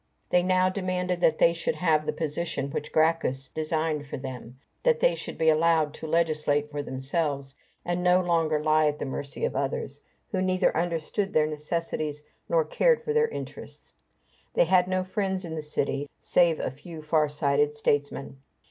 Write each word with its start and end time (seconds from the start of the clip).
They 0.31 0.41
now 0.41 0.67
demanded 0.67 1.21
that 1.21 1.37
they 1.37 1.53
should 1.53 1.75
have 1.75 2.07
the 2.07 2.11
position 2.11 2.71
which 2.71 2.91
Gracchus 2.91 3.49
designed 3.49 4.07
for 4.07 4.17
them: 4.17 4.57
that 4.81 4.99
they 4.99 5.13
should 5.13 5.37
be 5.37 5.47
allowed 5.51 5.93
to 5.93 6.07
legislate 6.07 6.71
for 6.71 6.81
themselves, 6.81 7.53
and 7.85 8.01
no 8.01 8.19
longer 8.19 8.59
lie 8.63 8.87
at 8.87 8.97
the 8.97 9.05
mercy 9.05 9.45
of 9.45 9.55
others, 9.55 10.01
who 10.31 10.41
neither 10.41 10.75
understood 10.75 11.33
their 11.33 11.45
necessities, 11.45 12.23
nor 12.49 12.65
cared 12.65 13.03
for 13.03 13.13
their 13.13 13.27
interests. 13.27 13.93
They 14.55 14.65
had 14.65 14.87
no 14.87 15.03
friends 15.03 15.45
in 15.45 15.53
the 15.53 15.61
city, 15.61 16.07
save 16.19 16.59
a 16.59 16.71
few 16.71 17.03
far 17.03 17.29
sighted 17.29 17.75
statesmen. 17.75 18.37